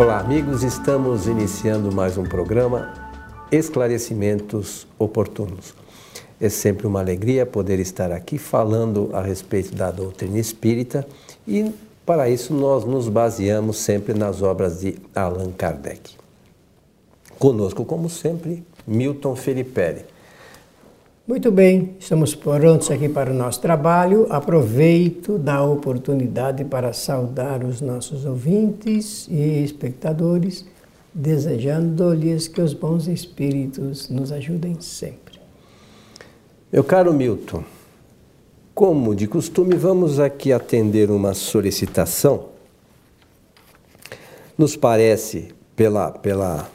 Olá, 0.00 0.18
amigos. 0.18 0.62
Estamos 0.62 1.26
iniciando 1.26 1.94
mais 1.94 2.16
um 2.16 2.24
programa 2.24 2.90
Esclarecimentos 3.52 4.86
Oportunos. 4.98 5.74
É 6.40 6.48
sempre 6.48 6.86
uma 6.86 7.00
alegria 7.00 7.44
poder 7.44 7.78
estar 7.78 8.10
aqui 8.10 8.38
falando 8.38 9.10
a 9.12 9.20
respeito 9.20 9.74
da 9.74 9.90
doutrina 9.90 10.38
espírita 10.38 11.06
e, 11.46 11.70
para 12.06 12.30
isso, 12.30 12.54
nós 12.54 12.86
nos 12.86 13.10
baseamos 13.10 13.76
sempre 13.76 14.14
nas 14.14 14.40
obras 14.40 14.80
de 14.80 14.96
Allan 15.14 15.52
Kardec. 15.52 16.14
Conosco, 17.38 17.84
como 17.84 18.08
sempre, 18.08 18.64
Milton 18.86 19.36
Felipe. 19.36 20.06
Muito 21.30 21.52
bem, 21.52 21.94
estamos 22.00 22.34
prontos 22.34 22.90
aqui 22.90 23.08
para 23.08 23.30
o 23.30 23.34
nosso 23.34 23.60
trabalho. 23.60 24.26
Aproveito 24.30 25.38
da 25.38 25.62
oportunidade 25.62 26.64
para 26.64 26.92
saudar 26.92 27.62
os 27.62 27.80
nossos 27.80 28.24
ouvintes 28.24 29.28
e 29.30 29.62
espectadores, 29.62 30.66
desejando-lhes 31.14 32.48
que 32.48 32.60
os 32.60 32.74
bons 32.74 33.06
espíritos 33.06 34.08
nos 34.08 34.32
ajudem 34.32 34.80
sempre. 34.80 35.38
Meu 36.72 36.82
caro 36.82 37.14
Milton, 37.14 37.62
como 38.74 39.14
de 39.14 39.28
costume, 39.28 39.76
vamos 39.76 40.18
aqui 40.18 40.52
atender 40.52 41.12
uma 41.12 41.32
solicitação. 41.32 42.46
Nos 44.58 44.74
parece, 44.74 45.54
pela, 45.76 46.10
pela, 46.10 46.68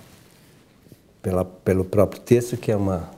pela, 1.21 1.43
pelo 1.43 1.83
próprio 1.83 2.21
texto, 2.21 2.55
que 2.55 2.71
é 2.71 2.75
uma 2.77 3.14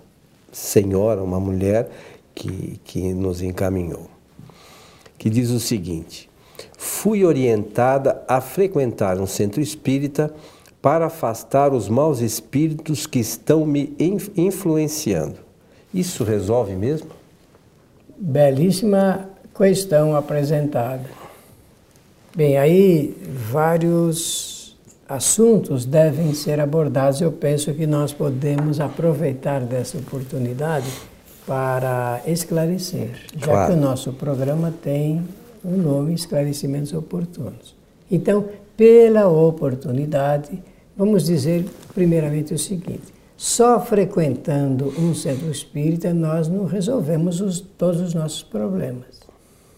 senhora, 0.51 1.21
uma 1.21 1.39
mulher 1.39 1.89
que, 2.33 2.79
que 2.83 3.13
nos 3.13 3.41
encaminhou, 3.41 4.07
que 5.17 5.29
diz 5.29 5.49
o 5.49 5.59
seguinte: 5.59 6.29
Fui 6.77 7.23
orientada 7.25 8.23
a 8.27 8.39
frequentar 8.39 9.19
um 9.19 9.27
centro 9.27 9.61
espírita 9.61 10.33
para 10.81 11.07
afastar 11.07 11.73
os 11.73 11.89
maus 11.89 12.21
espíritos 12.21 13.05
que 13.07 13.19
estão 13.19 13.65
me 13.65 13.95
influenciando. 14.35 15.39
Isso 15.93 16.23
resolve 16.23 16.75
mesmo? 16.75 17.09
Belíssima 18.17 19.29
questão 19.55 20.15
apresentada. 20.15 21.05
Bem, 22.35 22.57
aí 22.57 23.15
vários 23.49 24.56
assuntos 25.07 25.85
devem 25.85 26.33
ser 26.33 26.59
abordados. 26.59 27.21
Eu 27.21 27.31
penso 27.31 27.73
que 27.73 27.87
nós 27.87 28.13
podemos 28.13 28.79
aproveitar 28.79 29.61
dessa 29.61 29.97
oportunidade 29.97 30.87
para 31.45 32.21
esclarecer, 32.27 33.11
já 33.37 33.45
claro. 33.45 33.73
que 33.73 33.79
o 33.79 33.81
nosso 33.81 34.11
programa 34.13 34.73
tem 34.83 35.23
o 35.63 35.69
um 35.69 35.77
nome 35.77 36.13
Esclarecimentos 36.13 36.93
Oportunos. 36.93 37.73
Então, 38.11 38.45
pela 38.75 39.27
oportunidade, 39.27 40.61
vamos 40.95 41.23
dizer 41.25 41.65
primeiramente 41.93 42.53
o 42.53 42.59
seguinte: 42.59 43.13
só 43.37 43.79
frequentando 43.79 44.93
um 44.99 45.13
centro 45.15 45.49
espírita 45.49 46.13
nós 46.13 46.47
não 46.47 46.65
resolvemos 46.65 47.39
os, 47.39 47.61
todos 47.61 48.01
os 48.01 48.13
nossos 48.13 48.43
problemas. 48.43 49.21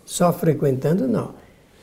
Só 0.06 0.34
frequentando, 0.34 1.08
não. 1.08 1.32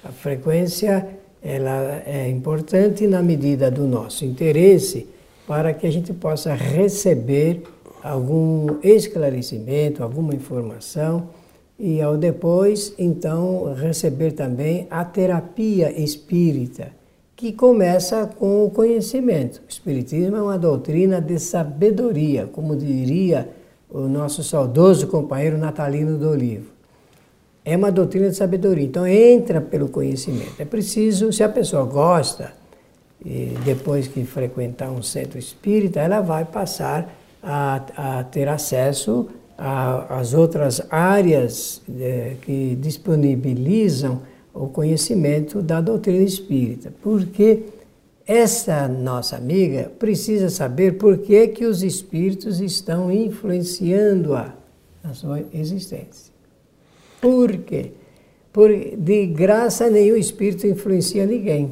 A 0.03 0.09
frequência 0.09 1.16
ela 1.49 2.03
é 2.05 2.29
importante 2.29 3.07
na 3.07 3.23
medida 3.23 3.71
do 3.71 3.87
nosso 3.87 4.25
interesse 4.25 5.07
para 5.47 5.73
que 5.73 5.87
a 5.87 5.93
gente 5.93 6.13
possa 6.13 6.53
receber 6.55 7.63
algum 8.03 8.81
esclarecimento, 8.83 10.03
alguma 10.03 10.35
informação 10.35 11.29
e 11.79 12.03
ao 12.03 12.17
depois, 12.17 12.93
então, 12.99 13.73
receber 13.75 14.33
também 14.33 14.89
a 14.91 15.05
terapia 15.05 15.93
espírita, 15.93 16.89
que 17.37 17.53
começa 17.53 18.27
com 18.27 18.65
o 18.65 18.71
conhecimento. 18.71 19.59
O 19.59 19.69
espiritismo 19.69 20.37
é 20.37 20.43
uma 20.43 20.59
doutrina 20.59 21.21
de 21.21 21.39
sabedoria, 21.39 22.49
como 22.51 22.75
diria 22.75 23.49
o 23.89 24.09
nosso 24.09 24.43
saudoso 24.43 25.07
companheiro 25.07 25.57
Natalino 25.57 26.19
do 26.19 26.29
Olivo 26.29 26.76
é 27.67 27.77
uma 27.77 27.91
doutrina 27.91 28.31
de 28.31 28.37
sabedoria. 28.37 28.85
Então 28.85 29.05
entra 29.05 29.61
pelo 29.61 29.89
conhecimento. 29.89 30.55
É 30.61 30.65
preciso, 30.65 31.33
se 31.33 31.43
a 31.43 31.49
pessoa 31.49 31.85
gosta, 31.85 32.53
depois 33.65 34.07
que 34.07 34.25
frequentar 34.25 34.89
um 34.89 35.03
centro 35.03 35.37
espírita, 35.37 35.99
ela 35.99 36.21
vai 36.21 36.45
passar 36.45 37.13
a, 37.43 38.19
a 38.21 38.25
ter 38.25 38.49
acesso 38.49 39.29
às 39.59 40.33
outras 40.33 40.81
áreas 40.91 41.83
é, 41.99 42.37
que 42.43 42.77
disponibilizam 42.81 44.23
o 44.55 44.69
conhecimento 44.69 45.61
da 45.61 45.81
doutrina 45.81 46.23
espírita. 46.23 46.93
Porque 47.03 47.65
essa 48.25 48.87
nossa 48.87 49.37
amiga 49.37 49.91
precisa 49.99 50.51
saber 50.51 50.99
por 50.99 51.19
que, 51.19 51.49
que 51.49 51.65
os 51.65 51.83
espíritos 51.83 52.61
estão 52.61 53.11
influenciando-a 53.11 54.55
na 55.03 55.15
sua 55.15 55.43
existência. 55.53 56.36
Por 57.21 57.57
quê? 57.59 57.93
Por, 58.53 58.71
de 58.71 59.27
graça 59.27 59.91
nenhum 59.91 60.17
espírito 60.17 60.67
influencia 60.67 61.27
ninguém. 61.27 61.71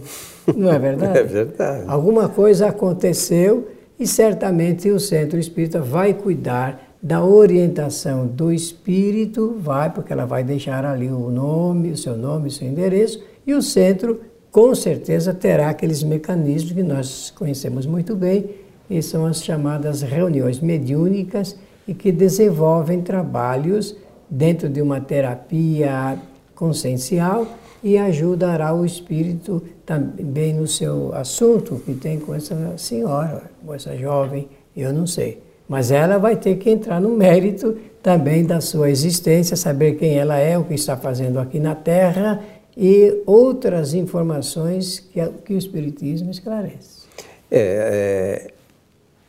Não 0.54 0.72
é 0.72 0.78
verdade? 0.78 1.16
é 1.18 1.22
verdade. 1.22 1.84
Alguma 1.86 2.28
coisa 2.28 2.68
aconteceu 2.68 3.68
e 3.98 4.06
certamente 4.06 4.90
o 4.90 5.00
centro 5.00 5.38
espírita 5.38 5.80
vai 5.80 6.12
cuidar 6.14 6.94
da 7.02 7.22
orientação 7.22 8.26
do 8.26 8.50
espírito, 8.50 9.56
vai, 9.58 9.92
porque 9.92 10.12
ela 10.12 10.24
vai 10.24 10.42
deixar 10.42 10.86
ali 10.86 11.08
o 11.08 11.30
nome, 11.30 11.90
o 11.90 11.96
seu 11.96 12.16
nome, 12.16 12.48
o 12.48 12.50
seu 12.50 12.66
endereço, 12.66 13.22
e 13.46 13.52
o 13.52 13.60
centro 13.60 14.20
com 14.50 14.74
certeza 14.74 15.34
terá 15.34 15.68
aqueles 15.68 16.02
mecanismos 16.02 16.72
que 16.72 16.82
nós 16.82 17.30
conhecemos 17.30 17.84
muito 17.84 18.16
bem, 18.16 18.50
e 18.88 19.02
são 19.02 19.26
as 19.26 19.42
chamadas 19.42 20.00
reuniões 20.00 20.60
mediúnicas 20.60 21.56
e 21.86 21.92
que 21.92 22.10
desenvolvem 22.10 23.02
trabalhos 23.02 23.96
dentro 24.34 24.68
de 24.68 24.82
uma 24.82 25.00
terapia 25.00 26.18
consciencial 26.54 27.46
e 27.82 27.96
ajudará 27.96 28.74
o 28.74 28.84
espírito 28.84 29.62
também 29.86 30.52
no 30.52 30.66
seu 30.66 31.14
assunto 31.14 31.80
que 31.84 31.94
tem 31.94 32.18
com 32.18 32.34
essa 32.34 32.76
senhora, 32.76 33.42
com 33.64 33.72
essa 33.72 33.96
jovem, 33.96 34.48
eu 34.76 34.92
não 34.92 35.06
sei. 35.06 35.40
Mas 35.68 35.90
ela 35.90 36.18
vai 36.18 36.36
ter 36.36 36.56
que 36.56 36.68
entrar 36.68 37.00
no 37.00 37.10
mérito 37.10 37.76
também 38.02 38.44
da 38.44 38.60
sua 38.60 38.90
existência, 38.90 39.56
saber 39.56 39.96
quem 39.96 40.18
ela 40.18 40.36
é, 40.36 40.58
o 40.58 40.64
que 40.64 40.74
está 40.74 40.96
fazendo 40.96 41.38
aqui 41.38 41.60
na 41.60 41.74
Terra 41.74 42.42
e 42.76 43.22
outras 43.24 43.94
informações 43.94 44.98
que, 44.98 45.24
que 45.44 45.54
o 45.54 45.58
Espiritismo 45.58 46.30
esclarece. 46.30 47.04
É, 47.50 48.48
é, 48.48 48.50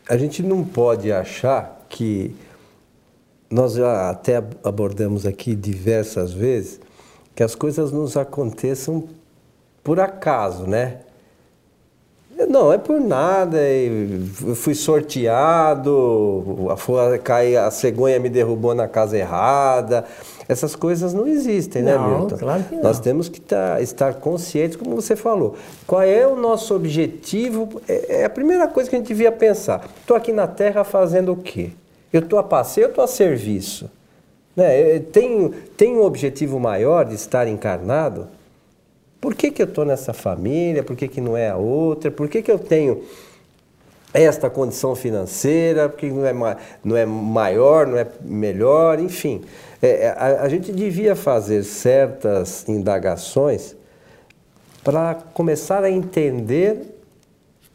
a 0.09 0.17
gente 0.17 0.41
não 0.41 0.63
pode 0.63 1.11
achar 1.11 1.85
que 1.87 2.35
nós 3.49 3.73
já 3.73 4.09
até 4.09 4.43
abordamos 4.63 5.25
aqui 5.25 5.55
diversas 5.55 6.33
vezes 6.33 6.79
que 7.35 7.43
as 7.43 7.53
coisas 7.53 7.91
nos 7.91 8.15
aconteçam 8.15 9.03
por 9.83 9.99
acaso, 9.99 10.65
né? 10.65 10.99
Não, 12.49 12.71
é 12.71 12.77
por 12.77 12.99
nada. 12.99 13.57
Eu 13.57 14.55
fui 14.55 14.75
sorteado, 14.75 16.67
a, 16.69 17.67
a 17.67 17.71
cegonha 17.71 18.19
me 18.19 18.29
derrubou 18.29 18.75
na 18.75 18.89
casa 18.89 19.17
errada. 19.17 20.03
Essas 20.47 20.75
coisas 20.75 21.13
não 21.13 21.25
existem, 21.27 21.81
né, 21.81 21.97
não, 21.97 22.19
Milton? 22.19 22.37
Claro 22.37 22.63
que 22.63 22.75
não. 22.75 22.83
Nós 22.83 22.99
temos 22.99 23.29
que 23.29 23.39
tá, 23.39 23.81
estar 23.81 24.15
conscientes, 24.15 24.75
como 24.75 24.95
você 24.95 25.15
falou. 25.15 25.55
Qual 25.87 26.01
é 26.01 26.27
o 26.27 26.35
nosso 26.35 26.75
objetivo? 26.75 27.81
É, 27.87 28.21
é 28.21 28.25
a 28.25 28.29
primeira 28.29 28.67
coisa 28.67 28.89
que 28.89 28.95
a 28.95 28.99
gente 28.99 29.07
devia 29.07 29.31
pensar. 29.31 29.87
Estou 30.01 30.15
aqui 30.15 30.33
na 30.33 30.45
Terra 30.45 30.83
fazendo 30.83 31.31
o 31.31 31.37
quê? 31.37 31.71
Eu 32.15 32.21
estou 32.21 32.39
a 32.39 32.43
passeio, 32.43 32.85
eu 32.85 32.89
estou 32.91 33.03
a 33.03 33.07
serviço. 33.07 33.91
Né? 34.55 34.99
Tem, 34.99 35.49
tem 35.75 35.97
um 35.97 36.01
objetivo 36.01 36.57
maior 36.57 37.03
de 37.03 37.13
estar 37.13 37.45
encarnado? 37.45 38.29
Por 39.19 39.35
que, 39.35 39.51
que 39.51 39.61
eu 39.61 39.65
estou 39.65 39.83
nessa 39.83 40.13
família? 40.13 40.81
Por 40.81 40.95
que, 40.95 41.09
que 41.09 41.19
não 41.19 41.35
é 41.35 41.49
a 41.49 41.57
outra? 41.57 42.09
Por 42.09 42.29
que, 42.29 42.41
que 42.41 42.49
eu 42.49 42.57
tenho 42.57 43.03
esta 44.13 44.49
condição 44.49 44.95
financeira? 44.95 45.89
Por 45.89 45.97
que 45.97 46.09
não 46.09 46.25
é, 46.25 46.57
não 46.85 46.95
é 46.95 47.05
maior, 47.05 47.85
não 47.85 47.97
é 47.97 48.07
melhor? 48.21 48.97
Enfim, 48.97 49.43
é, 49.81 50.05
é, 50.05 50.09
a, 50.11 50.43
a 50.43 50.47
gente 50.47 50.71
devia 50.71 51.17
fazer 51.17 51.63
certas 51.63 52.65
indagações 52.69 53.75
para 54.85 55.15
começar 55.33 55.83
a 55.83 55.91
entender 55.91 56.94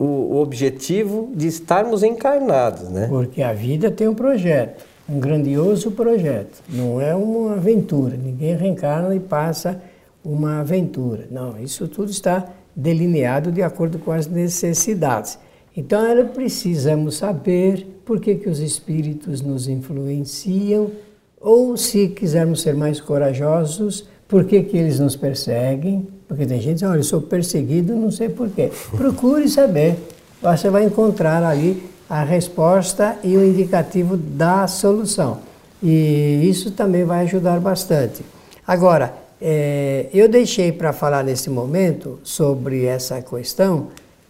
o, 0.01 0.05
o 0.05 0.41
objetivo 0.41 1.31
de 1.35 1.47
estarmos 1.47 2.03
encarnados, 2.03 2.89
né? 2.89 3.07
Porque 3.07 3.43
a 3.43 3.53
vida 3.53 3.91
tem 3.91 4.09
um 4.09 4.15
projeto, 4.15 4.83
um 5.07 5.21
grandioso 5.21 5.91
projeto. 5.91 6.63
Não 6.71 6.99
é 6.99 7.15
uma 7.15 7.53
aventura. 7.53 8.17
Ninguém 8.17 8.57
reencarna 8.57 9.15
e 9.15 9.21
passa 9.21 9.79
uma 10.25 10.61
aventura. 10.61 11.29
Não, 11.31 11.61
isso 11.61 11.87
tudo 11.87 12.11
está 12.11 12.49
delineado 12.75 13.53
de 13.53 13.61
acordo 13.63 13.99
com 13.99 14.11
as 14.11 14.27
necessidades. 14.27 15.39
Então, 15.77 16.03
era 16.03 16.25
precisamos 16.25 17.17
saber 17.17 18.01
por 18.07 18.21
que, 18.21 18.37
que 18.37 18.49
os 18.49 18.59
espíritos 18.59 19.43
nos 19.43 19.69
influenciam, 19.69 20.91
ou 21.39 21.77
se 21.77 22.09
quisermos 22.09 22.63
ser 22.63 22.75
mais 22.75 23.01
corajosos, 23.01 24.09
Por 24.31 24.45
que, 24.45 24.63
que 24.63 24.77
eles 24.77 25.01
nos 25.01 25.17
perseguem? 25.17 26.07
Porque 26.31 26.47
tem 26.47 26.61
gente 26.61 26.69
que 26.69 26.75
diz, 26.75 26.83
olha, 26.85 27.01
eu 27.01 27.03
sou 27.03 27.21
perseguido, 27.21 27.93
não 27.97 28.09
sei 28.13 28.29
porquê. 28.29 28.71
Procure 28.97 29.49
saber. 29.49 29.97
Você 30.41 30.71
vai 30.71 30.85
encontrar 30.85 31.43
ali 31.43 31.83
a 32.09 32.23
resposta 32.23 33.19
e 33.25 33.37
o 33.37 33.45
indicativo 33.45 34.17
da 34.17 34.69
solução. 34.69 35.39
E 35.83 36.49
isso 36.49 36.71
também 36.71 37.05
vai 37.05 37.25
ajudar 37.25 37.59
bastante. 37.59 38.23
Agora, 38.65 39.13
é, 39.43 40.07
eu 40.15 40.29
deixei 40.29 40.71
para 40.71 40.93
falar 40.93 41.25
nesse 41.25 41.51
momento 41.51 42.21
sobre 42.23 42.85
essa 42.85 43.21
questão 43.21 43.89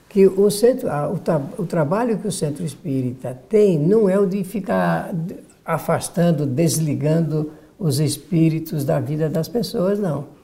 que 0.08 0.26
o, 0.26 0.50
centro, 0.50 0.88
o, 0.88 1.62
o 1.62 1.67
trabalho 1.67 2.17
que 2.17 2.26
o 2.26 2.32
centro 2.32 2.64
espírita 2.64 3.38
tem 3.46 3.79
não 3.79 4.08
é 4.08 4.19
o 4.19 4.25
de 4.25 4.43
ficar 4.43 5.12
afastando, 5.67 6.46
desligando 6.46 7.50
os 7.79 8.00
espíritos 8.00 8.87
da 8.87 8.99
vida 8.99 9.29
das 9.29 9.49
pessoas, 9.49 9.99
não. 9.99 10.40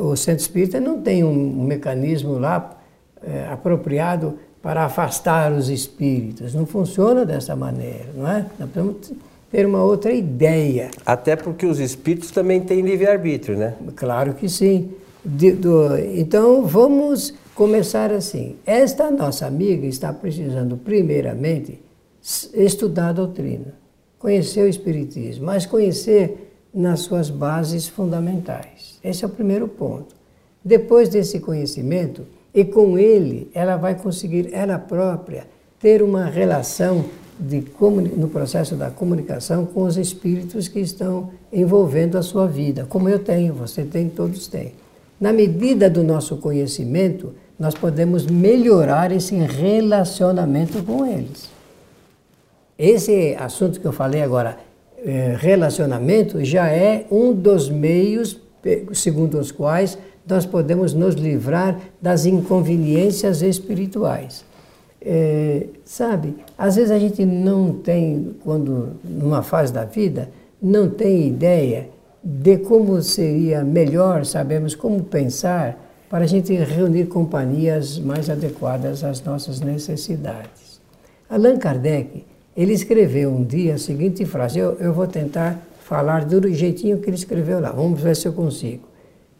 O 0.00 0.16
centro 0.16 0.42
espírita 0.42 0.80
não 0.80 1.02
tem 1.02 1.22
um 1.22 1.64
mecanismo 1.64 2.38
lá 2.38 2.78
é, 3.22 3.46
apropriado 3.50 4.38
para 4.62 4.84
afastar 4.84 5.52
os 5.52 5.68
espíritos. 5.68 6.54
Não 6.54 6.64
funciona 6.64 7.26
dessa 7.26 7.54
maneira, 7.54 8.06
não 8.14 8.26
é? 8.26 8.46
Nós 8.58 8.70
precisamos 8.70 9.12
ter 9.50 9.66
uma 9.66 9.82
outra 9.82 10.12
ideia. 10.12 10.90
Até 11.04 11.36
porque 11.36 11.66
os 11.66 11.78
espíritos 11.78 12.30
também 12.30 12.60
têm 12.62 12.80
livre-arbítrio, 12.80 13.56
né? 13.56 13.74
Claro 13.94 14.34
que 14.34 14.48
sim. 14.48 14.90
De, 15.24 15.52
do, 15.52 15.96
então 15.98 16.66
vamos 16.66 17.34
começar 17.54 18.12
assim. 18.12 18.56
Esta 18.64 19.10
nossa 19.10 19.46
amiga 19.46 19.86
está 19.86 20.12
precisando, 20.12 20.76
primeiramente, 20.76 21.80
estudar 22.54 23.08
a 23.08 23.12
doutrina 23.12 23.84
conhecer 24.24 24.62
o 24.62 24.66
Espiritismo, 24.66 25.44
mas 25.44 25.66
conhecer 25.66 26.53
nas 26.74 27.00
suas 27.00 27.30
bases 27.30 27.86
fundamentais. 27.86 28.98
Esse 29.02 29.24
é 29.24 29.28
o 29.28 29.30
primeiro 29.30 29.68
ponto. 29.68 30.14
Depois 30.64 31.08
desse 31.08 31.38
conhecimento, 31.40 32.26
e 32.54 32.64
com 32.64 32.98
ele, 32.98 33.50
ela 33.54 33.76
vai 33.76 33.94
conseguir, 33.94 34.50
ela 34.52 34.78
própria, 34.78 35.46
ter 35.78 36.02
uma 36.02 36.24
relação 36.24 37.04
de, 37.38 37.64
no 38.16 38.28
processo 38.28 38.74
da 38.74 38.90
comunicação 38.90 39.66
com 39.66 39.82
os 39.82 39.96
espíritos 39.96 40.68
que 40.68 40.80
estão 40.80 41.30
envolvendo 41.52 42.16
a 42.16 42.22
sua 42.22 42.46
vida, 42.46 42.86
como 42.88 43.08
eu 43.08 43.18
tenho, 43.18 43.54
você 43.54 43.84
tem, 43.84 44.08
todos 44.08 44.46
têm. 44.46 44.72
Na 45.20 45.32
medida 45.32 45.90
do 45.90 46.02
nosso 46.02 46.36
conhecimento, 46.38 47.34
nós 47.58 47.74
podemos 47.74 48.26
melhorar 48.26 49.12
esse 49.12 49.34
relacionamento 49.34 50.82
com 50.82 51.06
eles. 51.06 51.48
Esse 52.78 53.36
assunto 53.38 53.80
que 53.80 53.86
eu 53.86 53.92
falei 53.92 54.22
agora, 54.22 54.58
relacionamento, 55.38 56.44
já 56.44 56.68
é 56.68 57.06
um 57.10 57.32
dos 57.32 57.68
meios 57.68 58.40
segundo 58.92 59.38
os 59.38 59.52
quais 59.52 59.98
nós 60.26 60.46
podemos 60.46 60.94
nos 60.94 61.14
livrar 61.14 61.78
das 62.00 62.24
inconveniências 62.24 63.42
espirituais. 63.42 64.44
É, 65.00 65.66
sabe, 65.84 66.34
às 66.56 66.76
vezes 66.76 66.90
a 66.90 66.98
gente 66.98 67.26
não 67.26 67.74
tem, 67.74 68.34
quando 68.42 68.92
numa 69.04 69.42
fase 69.42 69.70
da 69.70 69.84
vida, 69.84 70.30
não 70.62 70.88
tem 70.88 71.26
ideia 71.26 71.90
de 72.22 72.56
como 72.56 73.02
seria 73.02 73.62
melhor, 73.62 74.24
sabemos 74.24 74.74
como 74.74 75.02
pensar 75.04 75.78
para 76.08 76.24
a 76.24 76.26
gente 76.26 76.54
reunir 76.54 77.06
companhias 77.06 77.98
mais 77.98 78.30
adequadas 78.30 79.04
às 79.04 79.22
nossas 79.22 79.60
necessidades. 79.60 80.80
Allan 81.28 81.58
Kardec 81.58 82.24
ele 82.56 82.72
escreveu 82.72 83.30
um 83.30 83.44
dia 83.44 83.74
a 83.74 83.78
seguinte 83.78 84.24
frase, 84.24 84.58
eu, 84.58 84.74
eu 84.74 84.92
vou 84.92 85.06
tentar 85.06 85.60
falar 85.82 86.24
do 86.24 86.52
jeitinho 86.52 86.98
que 86.98 87.08
ele 87.08 87.16
escreveu 87.16 87.60
lá, 87.60 87.70
vamos 87.70 88.00
ver 88.00 88.16
se 88.16 88.26
eu 88.26 88.32
consigo. 88.32 88.88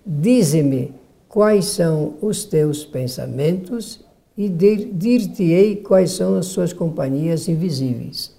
Dize-me 0.04 0.92
quais 1.28 1.66
são 1.66 2.14
os 2.20 2.44
teus 2.44 2.84
pensamentos 2.84 4.04
e 4.36 4.48
dir-te-ei 4.48 5.76
quais 5.76 6.10
são 6.10 6.36
as 6.36 6.46
suas 6.46 6.72
companhias 6.72 7.48
invisíveis. 7.48 8.34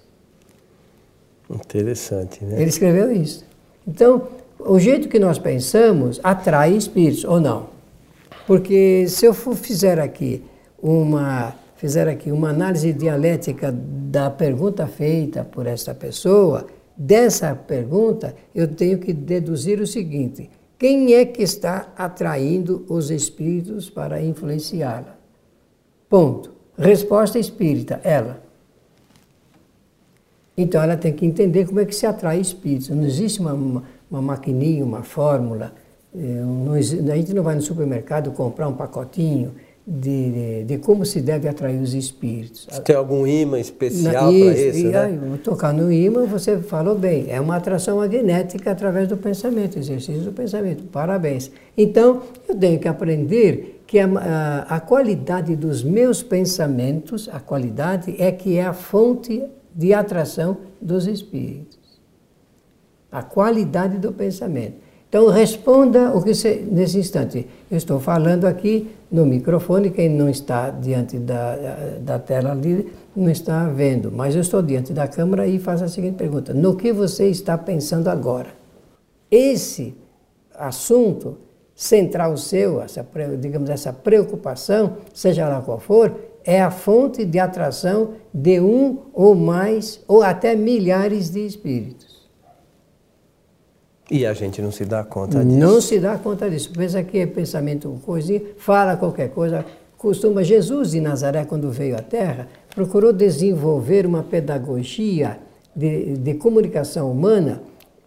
Interessante, 1.50 2.44
né? 2.44 2.60
Ele 2.60 2.68
escreveu 2.68 3.10
isso. 3.10 3.44
Então, 3.86 4.28
o 4.58 4.78
jeito 4.78 5.08
que 5.08 5.18
nós 5.18 5.38
pensamos 5.38 6.20
atrai 6.22 6.72
espíritos, 6.72 7.24
ou 7.24 7.40
não? 7.40 7.68
Porque 8.46 9.06
se 9.08 9.26
eu 9.26 9.32
fizer 9.32 9.98
aqui 9.98 10.42
uma 10.80 11.54
fizer 11.76 12.08
aqui 12.08 12.32
uma 12.32 12.50
análise 12.50 12.92
dialética 12.92 13.72
da 13.72 14.30
pergunta 14.30 14.86
feita 14.86 15.44
por 15.44 15.66
esta 15.66 15.94
pessoa, 15.94 16.66
dessa 16.96 17.54
pergunta 17.54 18.34
eu 18.54 18.68
tenho 18.68 18.98
que 18.98 19.12
deduzir 19.12 19.80
o 19.80 19.86
seguinte: 19.86 20.50
quem 20.78 21.14
é 21.14 21.24
que 21.24 21.42
está 21.42 21.92
atraindo 21.96 22.84
os 22.88 23.10
espíritos 23.10 23.88
para 23.88 24.22
influenciá-la? 24.22 25.16
Ponto. 26.08 26.54
Resposta 26.78 27.38
espírita, 27.38 28.00
ela. 28.04 28.42
Então 30.56 30.82
ela 30.82 30.96
tem 30.96 31.12
que 31.12 31.24
entender 31.24 31.66
como 31.66 31.80
é 31.80 31.84
que 31.84 31.94
se 31.94 32.06
atrai 32.06 32.38
espíritos. 32.38 32.90
Não 32.90 33.04
existe 33.04 33.40
uma, 33.40 33.54
uma, 33.54 33.82
uma 34.10 34.22
maquininha, 34.22 34.84
uma 34.84 35.02
fórmula. 35.02 35.74
Eh, 36.14 36.18
não, 36.18 36.72
a 36.72 36.80
gente 37.16 37.34
não 37.34 37.42
vai 37.42 37.54
no 37.54 37.62
supermercado 37.62 38.30
comprar 38.32 38.68
um 38.68 38.74
pacotinho 38.74 39.54
de, 39.86 40.30
de, 40.30 40.64
de, 40.64 40.78
como 40.78 41.06
se 41.06 41.20
deve 41.20 41.46
atrair 41.46 41.80
os 41.80 41.94
espíritos. 41.94 42.66
Você 42.68 42.80
tem 42.80 42.96
algum 42.96 43.24
imã 43.24 43.60
especial 43.60 44.32
para 44.32 44.32
isso? 44.32 44.78
E, 44.78 44.84
né? 44.84 44.98
aí, 44.98 45.38
tocar 45.44 45.72
no 45.72 45.92
imã, 45.92 46.26
você 46.26 46.58
falou 46.58 46.96
bem, 46.98 47.26
é 47.28 47.40
uma 47.40 47.56
atração 47.56 47.98
magnética 47.98 48.72
através 48.72 49.06
do 49.06 49.16
pensamento, 49.16 49.78
exercício 49.78 50.22
do 50.22 50.32
pensamento. 50.32 50.82
Parabéns. 50.84 51.52
Então, 51.78 52.22
eu 52.48 52.56
tenho 52.56 52.80
que 52.80 52.88
aprender 52.88 53.82
que 53.86 54.00
a, 54.00 54.06
a, 54.06 54.76
a 54.76 54.80
qualidade 54.80 55.54
dos 55.54 55.84
meus 55.84 56.20
pensamentos, 56.20 57.28
a 57.32 57.38
qualidade 57.38 58.16
é 58.18 58.32
que 58.32 58.56
é 58.56 58.66
a 58.66 58.72
fonte 58.72 59.44
de 59.72 59.94
atração 59.94 60.56
dos 60.80 61.06
espíritos. 61.06 61.78
A 63.12 63.22
qualidade 63.22 63.98
do 63.98 64.12
pensamento. 64.12 64.86
Então 65.08 65.28
responda 65.28 66.10
o 66.14 66.22
que 66.22 66.34
você, 66.34 66.66
nesse 66.70 66.98
instante. 66.98 67.46
Eu 67.70 67.76
estou 67.76 68.00
falando 68.00 68.44
aqui 68.44 68.90
no 69.10 69.24
microfone, 69.24 69.90
quem 69.90 70.08
não 70.08 70.28
está 70.28 70.70
diante 70.70 71.18
da, 71.18 71.56
da 72.00 72.18
tela 72.18 72.52
ali 72.52 72.92
não 73.14 73.30
está 73.30 73.68
vendo, 73.68 74.10
mas 74.10 74.34
eu 74.34 74.40
estou 74.40 74.60
diante 74.60 74.92
da 74.92 75.06
câmera 75.06 75.46
e 75.46 75.58
faço 75.58 75.84
a 75.84 75.88
seguinte 75.88 76.16
pergunta: 76.16 76.52
No 76.52 76.76
que 76.76 76.92
você 76.92 77.28
está 77.28 77.56
pensando 77.56 78.08
agora? 78.08 78.48
Esse 79.30 79.94
assunto 80.54 81.38
central 81.74 82.36
seu, 82.36 82.80
essa, 82.80 83.06
digamos, 83.38 83.68
essa 83.68 83.92
preocupação, 83.92 84.96
seja 85.12 85.46
lá 85.46 85.60
qual 85.60 85.78
for, 85.78 86.14
é 86.42 86.60
a 86.60 86.70
fonte 86.70 87.24
de 87.24 87.38
atração 87.38 88.14
de 88.32 88.60
um 88.60 88.98
ou 89.12 89.34
mais, 89.34 90.00
ou 90.08 90.22
até 90.22 90.54
milhares 90.54 91.30
de 91.30 91.44
espíritos. 91.44 92.05
E 94.10 94.24
a 94.24 94.32
gente 94.32 94.62
não 94.62 94.70
se 94.70 94.84
dá 94.84 95.02
conta 95.02 95.44
disso. 95.44 95.58
Não 95.58 95.80
se 95.80 95.98
dá 95.98 96.16
conta 96.16 96.48
disso. 96.48 96.70
Pensa 96.72 97.02
que 97.02 97.18
é 97.18 97.26
pensamento 97.26 98.00
coisinha, 98.04 98.40
fala 98.56 98.96
qualquer 98.96 99.30
coisa. 99.30 99.64
Costuma, 99.98 100.44
Jesus 100.44 100.92
de 100.92 101.00
Nazaré, 101.00 101.44
quando 101.44 101.70
veio 101.70 101.96
à 101.96 102.00
Terra, 102.00 102.46
procurou 102.74 103.12
desenvolver 103.12 104.06
uma 104.06 104.22
pedagogia 104.22 105.38
de, 105.74 106.16
de 106.16 106.34
comunicação 106.34 107.10
humana, 107.10 107.62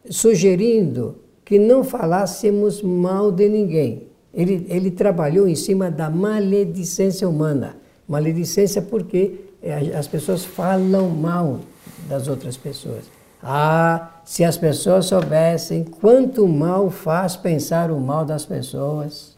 sugerindo 0.10 1.18
que 1.44 1.60
não 1.60 1.84
falássemos 1.84 2.82
mal 2.82 3.32
de 3.32 3.50
ninguém. 3.50 4.08
Ele, 4.34 4.66
ele 4.70 4.92
trabalhou 4.92 5.48
em 5.48 5.56
cima 5.56 5.92
da 5.92 6.10
maledicência 6.10 7.28
humana. 7.28 7.76
Maledicência 8.08 8.82
porque 8.82 9.36
eh, 9.62 9.92
as 9.98 10.08
pessoas 10.08 10.46
falam 10.46 11.10
mal 11.10 11.60
das 12.08 12.28
outras 12.28 12.56
pessoas. 12.56 13.19
Ah, 13.42 14.22
se 14.26 14.44
as 14.44 14.58
pessoas 14.58 15.06
soubessem 15.06 15.84
quanto 15.84 16.48
mal 16.48 16.90
faz 16.90 17.36
pensar 17.36 17.90
o 17.90 18.00
mal 18.00 18.26
das 18.26 18.46
pessoas, 18.46 19.38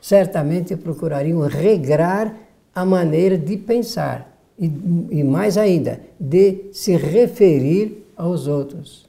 certamente 0.00 0.76
procurariam 0.76 1.40
regrar 1.40 2.34
a 2.74 2.84
maneira 2.84 3.36
de 3.36 3.56
pensar 3.56 4.38
e, 4.58 4.66
e 5.10 5.24
mais 5.24 5.58
ainda, 5.58 6.00
de 6.18 6.66
se 6.72 6.96
referir 6.96 8.06
aos 8.16 8.46
outros. 8.46 9.08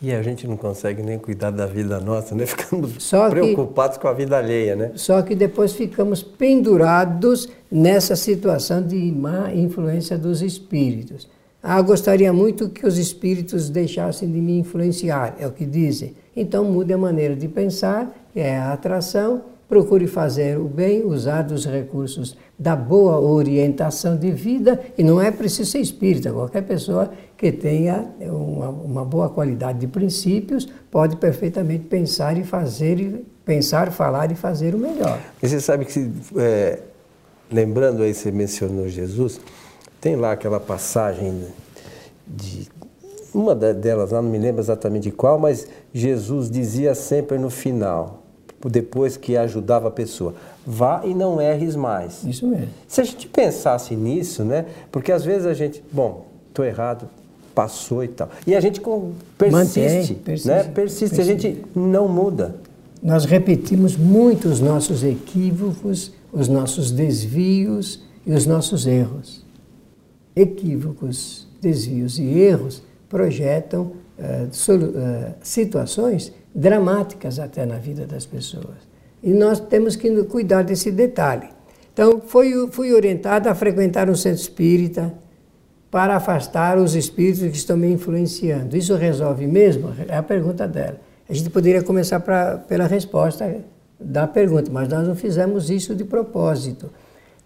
E 0.00 0.12
a 0.12 0.22
gente 0.22 0.46
não 0.46 0.56
consegue 0.56 1.02
nem 1.02 1.18
cuidar 1.18 1.50
da 1.50 1.66
vida 1.66 1.98
nossa, 1.98 2.34
né? 2.34 2.46
Ficamos 2.46 3.02
só 3.02 3.28
preocupados 3.28 3.98
com 3.98 4.06
a 4.06 4.12
vida 4.12 4.38
alheia, 4.38 4.76
né? 4.76 4.92
Só 4.94 5.20
que 5.22 5.34
depois 5.34 5.72
ficamos 5.72 6.22
pendurados 6.22 7.48
nessa 7.70 8.14
situação 8.14 8.80
de 8.80 8.96
má 9.10 9.52
influência 9.52 10.16
dos 10.16 10.40
espíritos. 10.40 11.28
Ah, 11.62 11.82
gostaria 11.82 12.32
muito 12.32 12.68
que 12.68 12.86
os 12.86 12.98
espíritos 12.98 13.68
deixassem 13.68 14.30
de 14.30 14.40
me 14.40 14.58
influenciar, 14.58 15.36
é 15.40 15.46
o 15.46 15.50
que 15.50 15.66
dizem. 15.66 16.14
Então 16.36 16.64
mude 16.64 16.92
a 16.92 16.98
maneira 16.98 17.34
de 17.34 17.48
pensar, 17.48 18.16
é 18.34 18.56
a 18.56 18.72
atração, 18.72 19.42
procure 19.68 20.06
fazer 20.06 20.58
o 20.58 20.64
bem, 20.64 21.04
usar 21.04 21.42
dos 21.42 21.66
recursos 21.66 22.36
da 22.58 22.74
boa 22.74 23.20
orientação 23.20 24.16
de 24.16 24.30
vida, 24.30 24.80
e 24.96 25.02
não 25.02 25.20
é 25.20 25.30
preciso 25.30 25.72
ser 25.72 25.80
espírita, 25.80 26.32
qualquer 26.32 26.62
pessoa 26.62 27.10
que 27.36 27.52
tenha 27.52 28.06
uma, 28.20 28.68
uma, 28.68 29.04
boa 29.04 29.28
qualidade 29.28 29.80
de 29.80 29.86
princípios, 29.86 30.66
pode 30.90 31.16
perfeitamente 31.16 31.84
pensar 31.84 32.38
e 32.38 32.44
fazer, 32.44 33.24
pensar, 33.44 33.92
falar 33.92 34.32
e 34.32 34.34
fazer 34.34 34.74
o 34.74 34.78
melhor. 34.78 35.20
E 35.42 35.48
você 35.48 35.60
sabe 35.60 35.84
que, 35.84 36.10
é, 36.36 36.80
lembrando 37.52 38.02
aí, 38.02 38.14
você 38.14 38.32
mencionou 38.32 38.88
Jesus, 38.88 39.40
tem 40.00 40.16
lá 40.16 40.32
aquela 40.32 40.60
passagem 40.60 41.44
de 42.26 42.68
uma 43.34 43.54
delas, 43.54 44.10
lá 44.10 44.22
não 44.22 44.30
me 44.30 44.38
lembro 44.38 44.60
exatamente 44.60 45.10
qual, 45.10 45.38
mas 45.38 45.68
Jesus 45.92 46.50
dizia 46.50 46.94
sempre 46.94 47.38
no 47.38 47.50
final, 47.50 48.22
depois 48.64 49.16
que 49.16 49.36
ajudava 49.36 49.88
a 49.88 49.90
pessoa, 49.90 50.34
vá 50.66 51.02
e 51.04 51.14
não 51.14 51.40
erres 51.40 51.76
mais. 51.76 52.24
Isso 52.24 52.46
mesmo. 52.46 52.68
Se 52.86 53.00
a 53.00 53.04
gente 53.04 53.28
pensasse 53.28 53.94
nisso, 53.94 54.44
né? 54.44 54.66
Porque 54.90 55.12
às 55.12 55.24
vezes 55.24 55.46
a 55.46 55.54
gente, 55.54 55.82
bom, 55.92 56.26
estou 56.48 56.64
errado, 56.64 57.08
passou 57.54 58.02
e 58.02 58.08
tal. 58.08 58.28
E 58.46 58.54
a 58.54 58.60
gente 58.60 58.80
persiste, 59.36 59.80
Mantém, 59.80 60.04
persiste, 60.24 60.48
né? 60.48 60.64
Persiste, 60.64 60.74
persiste, 60.74 61.20
a 61.20 61.24
gente 61.24 61.64
não 61.74 62.08
muda. 62.08 62.56
Nós 63.02 63.24
repetimos 63.24 63.96
muito 63.96 64.48
os 64.48 64.60
nossos 64.60 65.04
equívocos, 65.04 66.12
os 66.32 66.48
nossos 66.48 66.90
desvios 66.90 68.02
e 68.26 68.32
os 68.32 68.46
nossos 68.46 68.86
erros. 68.86 69.47
Equívocos, 70.38 71.48
desvios 71.60 72.18
e 72.18 72.24
erros 72.38 72.82
projetam 73.08 73.82
uh, 74.18 74.44
uh, 74.46 75.34
situações 75.42 76.32
dramáticas 76.54 77.38
até 77.38 77.66
na 77.66 77.76
vida 77.76 78.06
das 78.06 78.24
pessoas. 78.26 78.88
E 79.22 79.32
nós 79.32 79.58
temos 79.58 79.96
que 79.96 80.22
cuidar 80.24 80.62
desse 80.62 80.90
detalhe. 80.90 81.48
Então, 81.92 82.20
fui, 82.20 82.52
fui 82.70 82.92
orientada 82.92 83.50
a 83.50 83.54
frequentar 83.54 84.08
um 84.08 84.14
centro 84.14 84.40
espírita 84.40 85.12
para 85.90 86.16
afastar 86.16 86.78
os 86.78 86.94
espíritos 86.94 87.42
que 87.50 87.56
estão 87.56 87.76
me 87.76 87.90
influenciando. 87.90 88.76
Isso 88.76 88.94
resolve 88.94 89.46
mesmo? 89.46 89.92
É 90.06 90.16
a 90.16 90.22
pergunta 90.22 90.68
dela. 90.68 91.00
A 91.28 91.34
gente 91.34 91.50
poderia 91.50 91.82
começar 91.82 92.20
pra, 92.20 92.58
pela 92.58 92.86
resposta 92.86 93.64
da 93.98 94.26
pergunta, 94.26 94.70
mas 94.70 94.88
nós 94.88 95.08
não 95.08 95.16
fizemos 95.16 95.70
isso 95.70 95.94
de 95.94 96.04
propósito. 96.04 96.90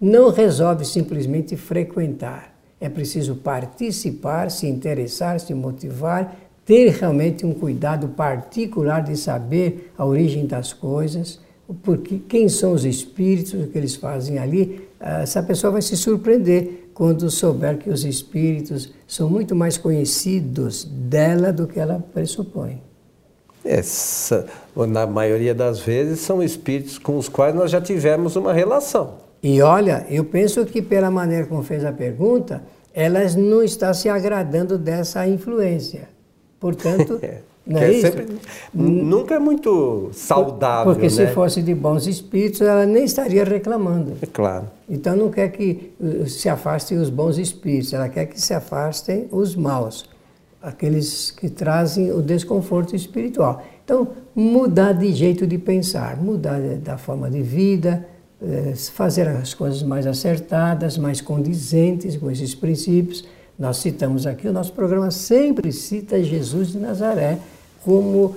Não 0.00 0.30
resolve 0.30 0.84
simplesmente 0.84 1.56
frequentar. 1.56 2.51
É 2.82 2.88
preciso 2.88 3.36
participar, 3.36 4.50
se 4.50 4.66
interessar, 4.66 5.38
se 5.38 5.54
motivar, 5.54 6.34
ter 6.66 6.90
realmente 6.90 7.46
um 7.46 7.54
cuidado 7.54 8.08
particular 8.08 9.04
de 9.04 9.16
saber 9.16 9.92
a 9.96 10.04
origem 10.04 10.46
das 10.46 10.72
coisas, 10.72 11.38
porque 11.84 12.18
quem 12.28 12.48
são 12.48 12.72
os 12.72 12.84
espíritos, 12.84 13.54
o 13.54 13.68
que 13.68 13.78
eles 13.78 13.94
fazem 13.94 14.36
ali, 14.36 14.88
essa 14.98 15.40
pessoa 15.44 15.74
vai 15.74 15.80
se 15.80 15.96
surpreender 15.96 16.90
quando 16.92 17.30
souber 17.30 17.78
que 17.78 17.88
os 17.88 18.04
espíritos 18.04 18.92
são 19.06 19.30
muito 19.30 19.54
mais 19.54 19.78
conhecidos 19.78 20.84
dela 20.84 21.52
do 21.52 21.68
que 21.68 21.78
ela 21.78 22.04
pressupõe. 22.12 22.82
Essa, 23.64 24.44
na 24.74 25.06
maioria 25.06 25.54
das 25.54 25.78
vezes, 25.78 26.18
são 26.18 26.42
espíritos 26.42 26.98
com 26.98 27.16
os 27.16 27.28
quais 27.28 27.54
nós 27.54 27.70
já 27.70 27.80
tivemos 27.80 28.34
uma 28.34 28.52
relação. 28.52 29.21
E 29.42 29.60
olha, 29.60 30.06
eu 30.08 30.24
penso 30.24 30.64
que 30.64 30.80
pela 30.80 31.10
maneira 31.10 31.46
como 31.46 31.62
fez 31.62 31.84
a 31.84 31.92
pergunta, 31.92 32.62
elas 32.94 33.34
não 33.34 33.62
estão 33.62 33.92
se 33.92 34.08
agradando 34.08 34.78
dessa 34.78 35.26
influência. 35.26 36.08
Portanto, 36.60 37.18
é, 37.22 37.38
não 37.66 37.80
é, 37.80 37.86
é 37.86 37.92
isso? 37.92 38.06
Sempre, 38.06 38.26
nunca 38.72 39.34
é 39.34 39.38
muito 39.40 40.10
saudável. 40.12 40.92
Porque 40.92 41.06
né? 41.06 41.10
se 41.10 41.26
fosse 41.28 41.60
de 41.60 41.74
bons 41.74 42.06
espíritos, 42.06 42.60
ela 42.60 42.86
nem 42.86 43.04
estaria 43.04 43.42
reclamando. 43.42 44.12
É 44.22 44.26
claro. 44.26 44.66
Então 44.88 45.16
não 45.16 45.30
quer 45.30 45.50
que 45.50 45.92
uh, 45.98 46.28
se 46.28 46.48
afastem 46.48 46.98
os 46.98 47.10
bons 47.10 47.36
espíritos, 47.38 47.92
ela 47.92 48.08
quer 48.08 48.26
que 48.26 48.40
se 48.40 48.54
afastem 48.54 49.26
os 49.32 49.56
maus, 49.56 50.08
aqueles 50.60 51.32
que 51.32 51.48
trazem 51.48 52.12
o 52.12 52.22
desconforto 52.22 52.94
espiritual. 52.94 53.60
Então, 53.84 54.08
mudar 54.34 54.92
de 54.92 55.12
jeito 55.12 55.46
de 55.46 55.58
pensar, 55.58 56.16
mudar 56.16 56.60
da 56.78 56.96
forma 56.96 57.28
de 57.28 57.42
vida, 57.42 58.06
eh, 58.44 58.74
fazer 58.92 59.28
as 59.28 59.54
coisas 59.54 59.82
mais 59.82 60.06
acertadas, 60.06 60.98
mais 60.98 61.20
condizentes 61.20 62.16
com 62.16 62.30
esses 62.30 62.54
princípios. 62.54 63.24
Nós 63.58 63.76
citamos 63.76 64.26
aqui, 64.26 64.48
o 64.48 64.52
nosso 64.52 64.72
programa 64.72 65.10
sempre 65.10 65.70
cita 65.70 66.22
Jesus 66.22 66.72
de 66.72 66.78
Nazaré 66.78 67.38
como 67.84 68.26
uh, 68.26 68.36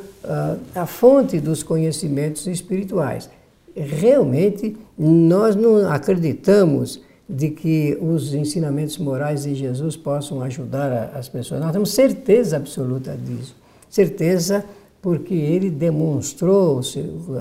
a 0.76 0.86
fonte 0.86 1.40
dos 1.40 1.64
conhecimentos 1.64 2.48
espirituais. 2.48 3.30
Realmente, 3.76 4.76
nós 4.98 5.56
não 5.56 5.90
acreditamos 5.90 7.02
de 7.28 7.50
que 7.50 7.98
os 8.00 8.34
ensinamentos 8.34 8.98
morais 8.98 9.44
de 9.44 9.56
Jesus 9.56 9.96
possam 9.96 10.42
ajudar 10.42 11.12
as 11.16 11.28
pessoas. 11.28 11.62
Nós 11.62 11.72
temos 11.72 11.92
certeza 11.92 12.58
absoluta 12.58 13.18
disso. 13.18 13.56
Certeza 13.90 14.64
porque 15.02 15.34
ele 15.34 15.70
demonstrou, 15.70 16.82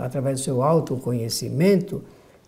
através 0.03 0.41
do 0.41 0.45
seu 0.45 0.63
autoconhecimento, 0.63 2.03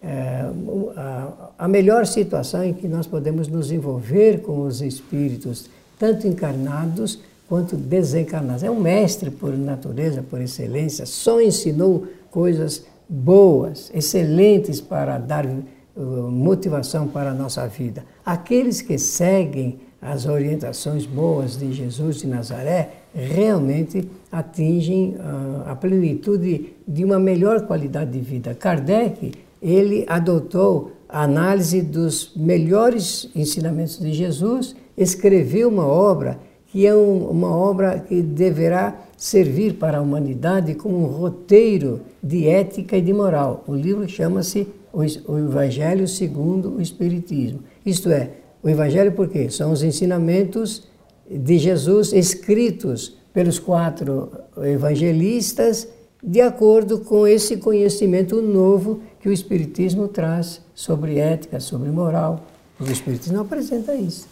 é, 0.06 0.48
a, 0.96 1.50
a 1.58 1.68
melhor 1.68 2.06
situação 2.06 2.62
em 2.62 2.72
que 2.72 2.86
nós 2.86 3.06
podemos 3.08 3.48
nos 3.48 3.72
envolver 3.72 4.40
com 4.42 4.60
os 4.60 4.80
espíritos, 4.80 5.68
tanto 5.98 6.28
encarnados 6.28 7.20
quanto 7.48 7.76
desencarnados. 7.76 8.62
É 8.62 8.70
um 8.70 8.80
mestre 8.80 9.30
por 9.30 9.56
natureza, 9.56 10.22
por 10.22 10.40
excelência, 10.40 11.04
só 11.06 11.40
ensinou 11.40 12.06
coisas 12.30 12.84
boas, 13.08 13.90
excelentes 13.92 14.80
para 14.80 15.18
dar 15.18 15.44
uh, 15.44 16.00
motivação 16.30 17.08
para 17.08 17.30
a 17.30 17.34
nossa 17.34 17.66
vida. 17.66 18.04
Aqueles 18.24 18.80
que 18.80 18.98
seguem 18.98 19.80
as 20.00 20.26
orientações 20.26 21.04
boas 21.04 21.58
de 21.58 21.72
Jesus 21.72 22.18
de 22.18 22.28
Nazaré 22.28 22.90
realmente 23.14 24.08
atingem 24.30 25.16
uh, 25.16 25.68
a 25.68 25.74
plenitude 25.74 26.74
de 26.86 27.04
uma 27.04 27.18
melhor 27.18 27.66
qualidade 27.66 28.12
de 28.12 28.20
vida. 28.20 28.54
Kardec 28.54 29.45
ele 29.68 30.04
adotou 30.06 30.92
a 31.08 31.22
análise 31.22 31.82
dos 31.82 32.32
melhores 32.36 33.28
ensinamentos 33.34 33.98
de 33.98 34.12
Jesus, 34.12 34.76
escreveu 34.96 35.68
uma 35.68 35.86
obra 35.86 36.38
que 36.66 36.86
é 36.86 36.94
um, 36.94 37.28
uma 37.30 37.54
obra 37.54 37.98
que 37.98 38.22
deverá 38.22 38.96
servir 39.16 39.74
para 39.74 39.98
a 39.98 40.00
humanidade 40.00 40.74
como 40.74 40.98
um 40.98 41.06
roteiro 41.06 42.00
de 42.22 42.46
ética 42.46 42.96
e 42.96 43.00
de 43.00 43.12
moral. 43.12 43.64
O 43.66 43.74
livro 43.74 44.08
chama-se 44.08 44.68
o 44.92 45.38
Evangelho 45.38 46.06
segundo 46.06 46.76
o 46.76 46.80
Espiritismo. 46.80 47.60
Isto 47.84 48.10
é, 48.10 48.30
o 48.62 48.68
Evangelho 48.68 49.12
por 49.12 49.28
quê? 49.28 49.48
São 49.50 49.72
os 49.72 49.82
ensinamentos 49.82 50.86
de 51.28 51.58
Jesus 51.58 52.12
escritos 52.12 53.16
pelos 53.32 53.58
quatro 53.58 54.30
evangelistas 54.64 55.88
de 56.22 56.40
acordo 56.40 57.00
com 57.00 57.26
esse 57.26 57.56
conhecimento 57.58 58.40
novo 58.40 59.00
que 59.20 59.28
o 59.28 59.32
Espiritismo 59.32 60.08
traz 60.08 60.60
sobre 60.74 61.18
ética, 61.18 61.60
sobre 61.60 61.90
moral. 61.90 62.44
O 62.78 62.84
Espiritismo 62.84 63.40
apresenta 63.40 63.94
isso. 63.94 64.26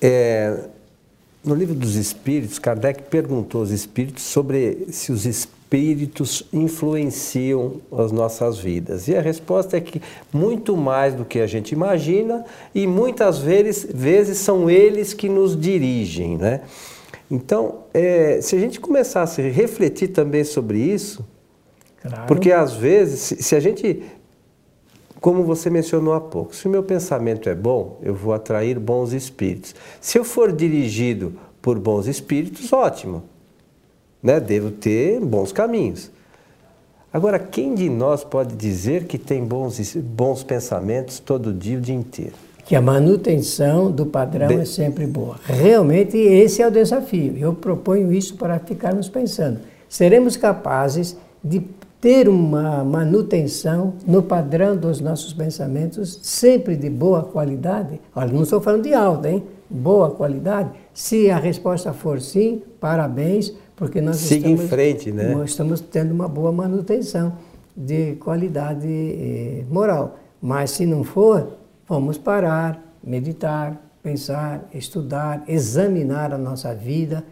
É, 0.00 0.68
no 1.44 1.54
livro 1.54 1.74
dos 1.74 1.96
Espíritos, 1.96 2.58
Kardec 2.58 3.02
perguntou 3.04 3.62
aos 3.62 3.70
Espíritos 3.70 4.22
sobre 4.24 4.86
se 4.90 5.10
os 5.10 5.26
Espíritos 5.26 6.44
influenciam 6.52 7.80
as 7.90 8.12
nossas 8.12 8.58
vidas. 8.58 9.08
E 9.08 9.16
a 9.16 9.20
resposta 9.20 9.76
é 9.76 9.80
que 9.80 10.00
muito 10.32 10.76
mais 10.76 11.14
do 11.14 11.24
que 11.24 11.40
a 11.40 11.46
gente 11.46 11.72
imagina 11.72 12.44
e 12.74 12.86
muitas 12.86 13.38
vezes, 13.38 13.86
vezes 13.92 14.38
são 14.38 14.70
eles 14.70 15.12
que 15.14 15.28
nos 15.28 15.58
dirigem. 15.58 16.36
Né? 16.36 16.60
Então, 17.32 17.84
é, 17.94 18.42
se 18.42 18.54
a 18.54 18.58
gente 18.58 18.78
começasse 18.78 19.40
a 19.40 19.44
refletir 19.48 20.08
também 20.08 20.44
sobre 20.44 20.78
isso, 20.78 21.26
claro. 22.02 22.26
porque 22.26 22.52
às 22.52 22.74
vezes, 22.74 23.20
se, 23.20 23.42
se 23.42 23.56
a 23.56 23.60
gente 23.60 24.02
como 25.18 25.44
você 25.44 25.70
mencionou 25.70 26.12
há 26.14 26.20
pouco, 26.20 26.54
se 26.54 26.66
o 26.66 26.70
meu 26.70 26.82
pensamento 26.82 27.48
é 27.48 27.54
bom, 27.54 27.98
eu 28.02 28.12
vou 28.12 28.34
atrair 28.34 28.78
bons 28.78 29.12
espíritos. 29.12 29.72
Se 30.00 30.18
eu 30.18 30.24
for 30.24 30.52
dirigido 30.52 31.38
por 31.62 31.78
bons 31.78 32.08
espíritos, 32.08 32.72
ótimo. 32.72 33.22
Né? 34.20 34.40
Devo 34.40 34.72
ter 34.72 35.20
bons 35.20 35.52
caminhos. 35.52 36.10
Agora, 37.12 37.38
quem 37.38 37.72
de 37.72 37.88
nós 37.88 38.24
pode 38.24 38.56
dizer 38.56 39.04
que 39.04 39.16
tem 39.16 39.44
bons, 39.44 39.94
bons 39.94 40.42
pensamentos 40.42 41.20
todo 41.20 41.54
dia, 41.54 41.78
o 41.78 41.80
dia 41.80 41.94
inteiro? 41.94 42.34
Que 42.64 42.76
a 42.76 42.80
manutenção 42.80 43.90
do 43.90 44.06
padrão 44.06 44.48
é 44.50 44.64
sempre 44.64 45.06
boa. 45.06 45.36
Realmente, 45.44 46.16
esse 46.16 46.62
é 46.62 46.68
o 46.68 46.70
desafio. 46.70 47.36
Eu 47.36 47.54
proponho 47.54 48.12
isso 48.12 48.36
para 48.36 48.58
ficarmos 48.58 49.08
pensando. 49.08 49.60
Seremos 49.88 50.36
capazes 50.36 51.16
de 51.42 51.60
ter 52.02 52.28
uma 52.28 52.82
manutenção 52.82 53.94
no 54.04 54.24
padrão 54.24 54.76
dos 54.76 55.00
nossos 55.00 55.32
pensamentos, 55.32 56.18
sempre 56.22 56.74
de 56.74 56.90
boa 56.90 57.22
qualidade. 57.22 58.00
Olha, 58.14 58.32
não 58.32 58.42
estou 58.42 58.60
falando 58.60 58.82
de 58.82 58.92
alta, 58.92 59.30
hein? 59.30 59.44
Boa 59.70 60.10
qualidade. 60.10 60.70
Se 60.92 61.30
a 61.30 61.38
resposta 61.38 61.92
for 61.92 62.20
sim, 62.20 62.60
parabéns, 62.80 63.54
porque 63.76 64.00
nós 64.00 64.16
Siga 64.16 64.48
estamos, 64.48 64.64
em 64.64 64.68
frente, 64.68 65.12
né? 65.12 65.42
estamos 65.44 65.80
tendo 65.80 66.12
uma 66.12 66.26
boa 66.26 66.50
manutenção 66.50 67.34
de 67.76 68.16
qualidade 68.16 68.88
eh, 68.88 69.64
moral. 69.70 70.18
Mas 70.40 70.72
se 70.72 70.84
não 70.84 71.04
for, 71.04 71.52
vamos 71.92 72.16
parar, 72.16 72.82
meditar, 73.04 73.78
pensar, 74.02 74.66
estudar, 74.72 75.44
examinar 75.46 76.32
a 76.32 76.38
nossa 76.38 76.74
vida, 76.74 77.22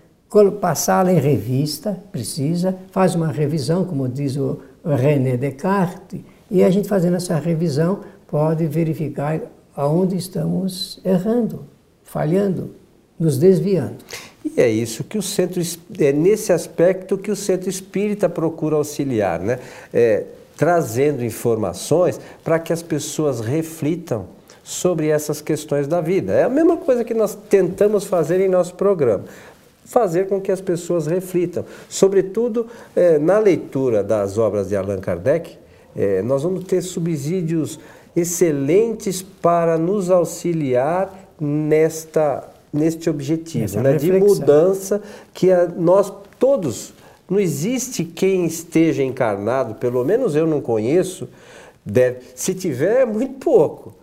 passá-la 0.60 1.10
em 1.10 1.18
revista, 1.18 1.98
precisa, 2.12 2.76
faz 2.90 3.14
uma 3.14 3.28
revisão, 3.28 3.86
como 3.86 4.06
diz 4.06 4.36
o 4.36 4.60
René 4.84 5.38
Descartes, 5.38 6.20
e 6.50 6.62
a 6.62 6.68
gente 6.68 6.86
fazendo 6.88 7.16
essa 7.16 7.36
revisão 7.36 8.00
pode 8.28 8.66
verificar 8.66 9.40
aonde 9.74 10.14
estamos 10.14 11.00
errando, 11.06 11.64
falhando, 12.04 12.74
nos 13.18 13.38
desviando. 13.38 13.96
E 14.44 14.60
é 14.60 14.68
isso 14.68 15.04
que 15.04 15.16
o 15.16 15.22
centro 15.22 15.62
é 15.98 16.12
nesse 16.12 16.52
aspecto 16.52 17.16
que 17.16 17.30
o 17.30 17.36
centro 17.36 17.70
espírita 17.70 18.28
procura 18.28 18.76
auxiliar, 18.76 19.40
né? 19.40 19.58
É, 19.90 20.24
trazendo 20.54 21.24
informações 21.24 22.20
para 22.44 22.58
que 22.58 22.74
as 22.74 22.82
pessoas 22.82 23.40
reflitam 23.40 24.26
sobre 24.62 25.08
essas 25.08 25.40
questões 25.40 25.86
da 25.86 26.00
vida. 26.00 26.32
É 26.32 26.44
a 26.44 26.48
mesma 26.48 26.76
coisa 26.76 27.04
que 27.04 27.14
nós 27.14 27.36
tentamos 27.48 28.04
fazer 28.04 28.40
em 28.40 28.48
nosso 28.48 28.74
programa. 28.74 29.24
Fazer 29.84 30.28
com 30.28 30.40
que 30.40 30.52
as 30.52 30.60
pessoas 30.60 31.06
reflitam. 31.06 31.64
Sobretudo 31.88 32.66
é, 32.94 33.18
na 33.18 33.38
leitura 33.38 34.04
das 34.04 34.38
obras 34.38 34.68
de 34.68 34.76
Allan 34.76 35.00
Kardec, 35.00 35.58
é, 35.96 36.22
nós 36.22 36.42
vamos 36.42 36.64
ter 36.64 36.82
subsídios 36.82 37.80
excelentes 38.14 39.22
para 39.22 39.76
nos 39.76 40.10
auxiliar 40.10 41.28
nesta, 41.40 42.44
neste 42.72 43.08
objetivo 43.08 43.80
né, 43.80 43.96
de 43.96 44.12
mudança 44.12 45.02
que 45.32 45.50
a, 45.50 45.66
nós 45.66 46.12
todos 46.38 46.92
não 47.28 47.38
existe 47.38 48.04
quem 48.04 48.44
esteja 48.44 49.02
encarnado, 49.02 49.76
pelo 49.76 50.04
menos 50.04 50.34
eu 50.34 50.46
não 50.46 50.60
conheço, 50.60 51.28
deve, 51.84 52.18
se 52.34 52.54
tiver, 52.54 53.02
é 53.02 53.06
muito 53.06 53.34
pouco. 53.34 53.94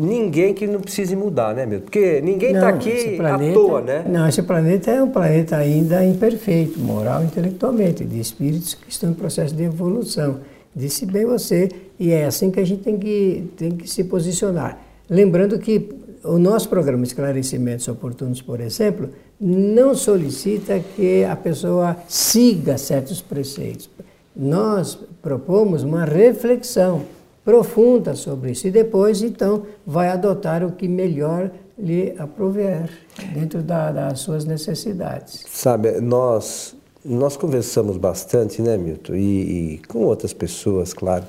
Ninguém 0.00 0.54
que 0.54 0.64
não 0.64 0.80
precise 0.80 1.16
mudar, 1.16 1.56
né, 1.56 1.66
meu? 1.66 1.80
Porque 1.80 2.20
ninguém 2.20 2.52
está 2.54 2.68
aqui 2.68 3.16
planeta, 3.16 3.50
à 3.50 3.52
toa, 3.52 3.80
né? 3.80 4.04
Não, 4.08 4.28
esse 4.28 4.40
planeta 4.44 4.92
é 4.92 5.02
um 5.02 5.10
planeta 5.10 5.56
ainda 5.56 6.04
imperfeito, 6.04 6.78
moral 6.78 7.24
e 7.24 7.26
intelectualmente, 7.26 8.04
de 8.04 8.20
espíritos 8.20 8.74
que 8.74 8.88
estão 8.88 9.10
em 9.10 9.14
processo 9.14 9.52
de 9.56 9.64
evolução. 9.64 10.36
Disse 10.72 11.04
bem 11.04 11.26
você, 11.26 11.68
e 11.98 12.12
é 12.12 12.26
assim 12.26 12.48
que 12.48 12.60
a 12.60 12.64
gente 12.64 12.84
tem 12.84 12.96
que, 12.96 13.50
tem 13.56 13.72
que 13.72 13.90
se 13.90 14.04
posicionar. 14.04 14.78
Lembrando 15.10 15.58
que 15.58 15.88
o 16.22 16.38
nosso 16.38 16.68
programa 16.68 17.02
Esclarecimentos 17.02 17.88
Oportunos, 17.88 18.40
por 18.40 18.60
exemplo, 18.60 19.10
não 19.40 19.96
solicita 19.96 20.78
que 20.94 21.24
a 21.24 21.34
pessoa 21.34 21.96
siga 22.06 22.78
certos 22.78 23.20
preceitos. 23.20 23.90
Nós 24.36 24.96
propomos 25.20 25.82
uma 25.82 26.04
reflexão 26.04 27.02
profunda 27.48 28.14
sobre 28.14 28.50
isso 28.50 28.66
e 28.66 28.70
depois, 28.70 29.22
então, 29.22 29.62
vai 29.86 30.10
adotar 30.10 30.62
o 30.62 30.72
que 30.72 30.86
melhor 30.86 31.50
lhe 31.78 32.14
aprover 32.18 32.90
dentro 33.32 33.62
da, 33.62 33.90
das 33.90 34.20
suas 34.20 34.44
necessidades. 34.44 35.46
Sabe, 35.48 35.98
nós 35.98 36.76
nós 37.02 37.38
conversamos 37.38 37.96
bastante, 37.96 38.60
né, 38.60 38.76
Milton, 38.76 39.14
e, 39.14 39.76
e 39.76 39.78
com 39.88 40.00
outras 40.00 40.34
pessoas, 40.34 40.92
claro, 40.92 41.24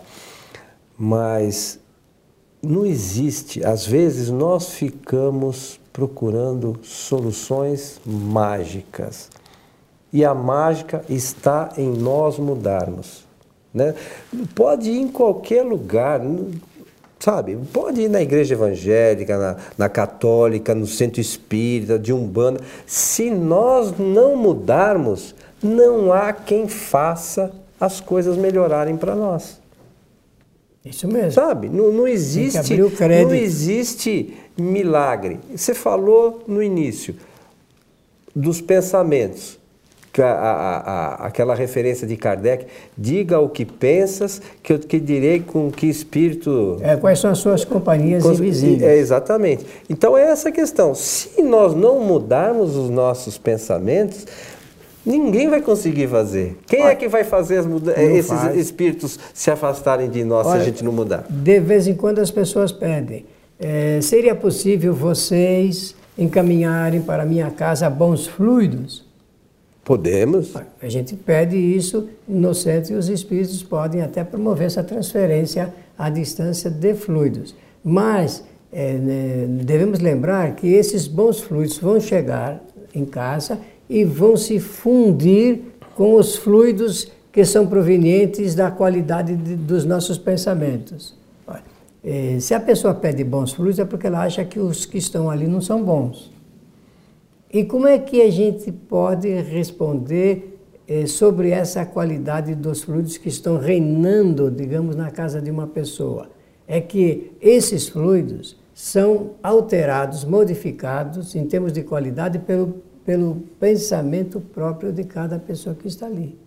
mas 0.98 1.80
não 2.62 2.86
existe. 2.86 3.64
Às 3.64 3.86
vezes 3.86 4.30
nós 4.30 4.72
ficamos 4.72 5.80
procurando 5.94 6.78
soluções 6.84 8.02
mágicas. 8.06 9.30
E 10.12 10.26
a 10.26 10.34
mágica 10.34 11.02
está 11.08 11.72
em 11.78 11.90
nós 11.90 12.38
mudarmos. 12.38 13.29
Né? 13.74 13.94
Pode 14.56 14.90
ir 14.90 15.00
em 15.00 15.08
qualquer 15.08 15.64
lugar, 15.64 16.22
sabe? 17.20 17.58
Pode 17.72 18.02
ir 18.02 18.10
na 18.10 18.22
igreja 18.22 18.56
evangélica, 18.56 19.38
na, 19.38 19.58
na 19.78 19.90
católica, 19.90 20.74
no 20.74 20.88
centro 20.88 21.22
espírita, 21.22 22.00
de 22.00 22.12
umbanda. 22.12 22.62
Se 22.86 23.30
nós 23.30 23.94
não 23.98 24.36
mudarmos, 24.36 25.36
não 25.62 26.12
há 26.12 26.34
quem 26.34 26.68
faça 26.68 27.52
as 27.80 28.02
coisas 28.02 28.38
melhorarem 28.38 28.98
para 28.98 29.16
nós. 29.16 29.60
Isso 30.84 31.08
mesmo. 31.08 31.32
Sabe? 31.32 31.70
Não, 31.70 31.92
não 31.92 32.08
existe, 32.08 32.78
não 32.78 33.34
existe 33.34 34.34
milagre. 34.58 35.40
Você 35.56 35.74
falou 35.74 36.44
no 36.48 36.64
início 36.64 37.16
dos 38.36 38.62
pensamentos. 38.62 39.59
A, 40.22 40.32
a, 40.32 40.78
a, 40.78 41.28
aquela 41.28 41.56
referência 41.56 42.08
de 42.08 42.16
Kardec, 42.16 42.66
diga 42.98 43.40
o 43.40 43.50
que 43.50 43.66
pensas, 43.66 44.42
que 44.62 44.74
eu 44.74 44.80
te 44.80 45.00
direi 45.00 45.40
com 45.40 45.72
que 45.72 45.88
espírito. 45.88 46.78
É, 46.82 46.96
quais 46.96 47.20
são 47.20 47.32
as 47.32 47.40
suas 47.40 47.64
companhias 47.64 48.24
com, 48.24 48.32
invisíveis. 48.32 48.82
É, 48.82 48.98
exatamente. 48.98 49.66
Então 49.90 50.18
é 50.18 50.24
essa 50.24 50.52
questão. 50.52 50.94
Se 50.94 51.42
nós 51.42 51.74
não 51.76 52.00
mudarmos 52.00 52.76
os 52.76 52.90
nossos 52.90 53.38
pensamentos, 53.38 54.26
Ninguém 55.06 55.50
vai 55.50 55.62
conseguir 55.62 56.08
fazer. 56.08 56.58
Quem 56.68 56.82
é 56.82 56.84
Olha, 56.84 56.92
é 56.92 56.96
que 56.96 57.08
vai 57.08 57.24
fazer 57.24 57.64
esses 57.98 58.28
faz. 58.28 58.56
espíritos 58.56 59.18
se 59.34 59.50
afastarem 59.50 60.10
de 60.10 60.24
nós 60.24 60.46
Olha, 60.46 60.58
se 60.58 60.62
a 60.62 60.66
gente 60.66 60.84
não 60.84 60.92
mudar? 60.92 61.26
De 61.28 61.60
vez 61.60 61.88
em 61.88 61.96
quando 61.96 62.20
as 62.20 62.30
pessoas 62.30 62.72
pedem: 62.72 63.26
é, 63.60 64.00
seria 64.02 64.36
possível 64.36 64.94
vocês 64.94 65.96
encaminharem 66.18 67.02
para 67.02 67.26
minha 67.26 67.50
casa 67.50 67.90
bons 67.90 68.28
fluidos? 68.28 69.09
Podemos. 69.90 70.54
A 70.80 70.88
gente 70.88 71.16
pede 71.16 71.58
isso 71.58 72.08
no 72.28 72.54
centro 72.54 72.94
e 72.94 72.96
os 72.96 73.10
espíritos 73.10 73.64
podem 73.64 74.04
até 74.04 74.24
promover 74.24 74.68
essa 74.68 74.84
transferência 74.84 75.74
à 75.98 76.12
distância 76.12 76.70
de 76.70 76.94
fluidos. 76.94 77.56
Mas 77.84 78.44
é, 78.72 78.94
né, 78.94 79.48
devemos 79.64 79.98
lembrar 79.98 80.56
que 80.56 80.68
esses 80.68 81.08
bons 81.08 81.40
fluidos 81.40 81.80
vão 81.80 82.00
chegar 82.00 82.64
em 82.94 83.04
casa 83.04 83.58
e 83.90 84.04
vão 84.04 84.38
se 84.38 84.60
fundir 84.60 85.62
com 85.96 86.14
os 86.14 86.36
fluidos 86.36 87.12
que 87.32 87.44
são 87.44 87.66
provenientes 87.66 88.54
da 88.54 88.70
qualidade 88.70 89.36
de, 89.36 89.56
dos 89.56 89.86
nossos 89.86 90.20
pensamentos. 90.20 91.18
Eh, 92.04 92.38
se 92.40 92.54
a 92.54 92.60
pessoa 92.60 92.94
pede 92.94 93.24
bons 93.24 93.54
fluidos 93.54 93.80
é 93.80 93.86
porque 93.86 94.06
ela 94.06 94.22
acha 94.22 94.46
que 94.46 94.60
os 94.60 94.86
que 94.86 95.00
estão 95.00 95.32
ali 95.32 95.48
não 95.48 95.62
são 95.62 95.84
bons. 95.84 96.32
E 97.52 97.64
como 97.64 97.88
é 97.88 97.98
que 97.98 98.22
a 98.22 98.30
gente 98.30 98.72
pode 98.72 99.28
responder 99.42 100.60
eh, 100.88 101.06
sobre 101.06 101.50
essa 101.50 101.86
qualidade 101.86 102.54
dos 102.54 102.84
fluidos 102.84 103.18
que 103.18 103.30
estão 103.30 103.58
reinando, 103.58 104.52
digamos, 104.52 104.96
na 104.96 105.10
casa 105.10 105.42
de 105.42 105.50
uma 105.50 105.68
pessoa? 105.68 106.30
É 106.68 106.80
que 106.80 107.32
esses 107.42 107.90
fluidos 107.90 108.58
são 108.74 109.32
alterados, 109.42 110.24
modificados 110.24 111.36
em 111.36 111.46
termos 111.48 111.74
de 111.74 111.82
qualidade 111.84 112.38
pelo 112.40 112.84
pelo 113.10 113.42
pensamento 113.60 114.40
próprio 114.40 114.94
de 114.94 115.04
cada 115.04 115.40
pessoa 115.40 115.74
que 115.74 115.88
está 115.88 116.06
ali, 116.06 116.38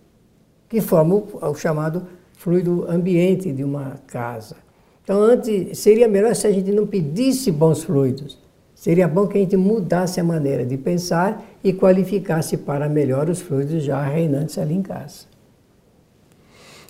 que 0.69 0.79
forma 0.79 1.15
o, 1.15 1.27
o 1.41 1.55
chamado 1.55 2.07
fluido 2.37 2.85
ambiente 2.89 3.51
de 3.51 3.65
uma 3.65 3.97
casa. 4.07 4.55
Então, 5.03 5.21
antes, 5.21 5.77
seria 5.77 6.07
melhor 6.07 6.33
se 6.33 6.47
a 6.47 6.51
gente 6.53 6.71
não 6.71 6.87
pedisse 6.87 7.51
bons 7.51 7.83
fluidos. 7.83 8.39
Seria 8.75 9.07
bom 9.07 9.27
que 9.27 9.37
a 9.37 9.41
gente 9.41 9.55
mudasse 9.55 10.19
a 10.19 10.23
maneira 10.23 10.65
de 10.65 10.77
pensar 10.77 11.43
e 11.63 11.71
qualificasse 11.71 12.57
para 12.57 12.89
melhor 12.89 13.29
os 13.29 13.39
fluidos 13.39 13.83
já 13.83 14.03
reinantes 14.03 14.57
ali 14.57 14.73
em 14.73 14.81
casa. 14.81 15.33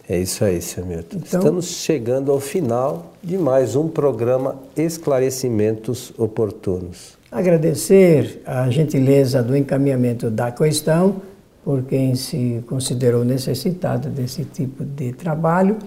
É 0.08 0.19
isso 0.19 0.43
aí, 0.43 0.62
Sr. 0.62 0.86
Milton. 0.86 1.17
Então, 1.17 1.39
Estamos 1.39 1.65
chegando 1.65 2.32
ao 2.32 2.39
final 2.39 3.13
de 3.24 3.38
mais 3.38 3.76
um 3.76 3.88
programa 3.88 4.60
Esclarecimentos 4.76 6.12
Oportunos. 6.17 7.17
Agradecer 7.32 8.41
a 8.46 8.69
gentileza 8.69 9.41
do 9.41 9.56
encaminhamento 9.56 10.30
da 10.30 10.52
questão 10.52 11.22
por 11.63 11.84
quem 11.84 12.15
se 12.15 12.62
considerou 12.67 13.24
necessitado 13.24 14.10
desse 14.10 14.43
tipo 14.43 14.84
de 14.84 15.13
trabalho 15.13 15.78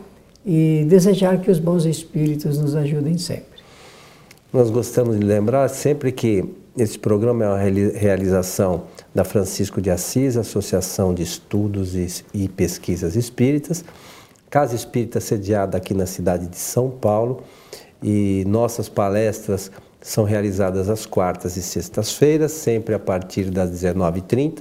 e 0.45 0.87
desejar 0.89 1.39
que 1.41 1.51
os 1.51 1.59
bons 1.59 1.85
espíritos 1.85 2.59
nos 2.59 2.75
ajudem 2.75 3.19
sempre. 3.19 3.56
Nós 4.57 4.71
gostamos 4.71 5.21
de 5.21 5.23
lembrar 5.23 5.69
sempre 5.69 6.11
que 6.11 6.42
esse 6.79 6.99
programa 6.99 7.45
é 7.45 7.49
uma 7.49 7.59
realização 7.59 8.85
da 9.14 9.23
Francisco 9.23 9.83
de 9.83 9.90
Assis, 9.90 10.35
Associação 10.35 11.12
de 11.12 11.23
Estudos 11.23 11.95
e 12.33 12.49
Pesquisas 12.49 13.16
Espíritas, 13.16 13.85
Casa 14.49 14.75
Espírita 14.75 15.21
sediada 15.21 15.77
aqui 15.77 15.92
na 15.92 16.07
cidade 16.07 16.47
de 16.47 16.57
São 16.57 16.88
Paulo 16.88 17.42
e 18.03 18.45
nossas 18.47 18.88
palestras 18.88 19.71
são 20.01 20.25
realizadas 20.25 20.88
às 20.88 21.05
quartas 21.05 21.59
e 21.59 21.62
sextas-feiras, 21.62 22.53
sempre 22.53 22.95
a 22.95 22.99
partir 22.99 23.51
das 23.51 23.71
19h30. 23.71 24.61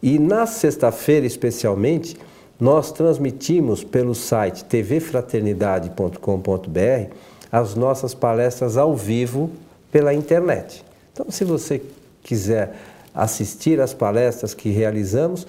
E 0.00 0.16
na 0.20 0.46
sexta-feira, 0.46 1.26
especialmente, 1.26 2.16
nós 2.60 2.92
transmitimos 2.92 3.82
pelo 3.82 4.14
site 4.14 4.64
tvfraternidade.com.br 4.66 7.37
as 7.50 7.74
nossas 7.74 8.14
palestras 8.14 8.76
ao 8.76 8.94
vivo 8.96 9.50
pela 9.90 10.14
internet. 10.14 10.84
Então, 11.12 11.28
se 11.30 11.44
você 11.44 11.82
quiser 12.22 12.76
assistir 13.14 13.80
às 13.80 13.94
palestras 13.94 14.54
que 14.54 14.70
realizamos, 14.70 15.46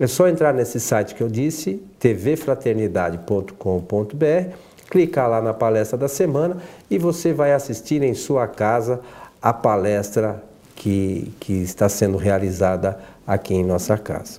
é 0.00 0.06
só 0.06 0.28
entrar 0.28 0.54
nesse 0.54 0.80
site 0.80 1.14
que 1.14 1.22
eu 1.22 1.28
disse, 1.28 1.82
tvfraternidade.com.br 1.98 4.72
clicar 4.92 5.26
lá 5.26 5.40
na 5.40 5.54
palestra 5.54 5.96
da 5.96 6.06
semana 6.06 6.58
e 6.90 6.98
você 6.98 7.32
vai 7.32 7.54
assistir 7.54 8.02
em 8.02 8.12
sua 8.12 8.46
casa 8.46 9.00
a 9.40 9.50
palestra 9.50 10.44
que, 10.76 11.32
que 11.40 11.54
está 11.54 11.88
sendo 11.88 12.18
realizada 12.18 13.00
aqui 13.26 13.54
em 13.54 13.64
nossa 13.64 13.96
casa. 13.96 14.38